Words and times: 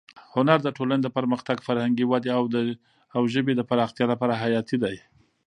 هنر 0.33 0.59
د 0.63 0.69
ټولنې 0.77 1.01
د 1.03 1.09
پرمختګ، 1.17 1.57
فرهنګي 1.67 2.05
ودې 2.07 2.31
او 3.17 3.21
ژبې 3.33 3.53
د 3.55 3.61
پراختیا 3.69 4.05
لپاره 4.13 4.39
حیاتي 4.41 4.77
دی. 4.83 4.95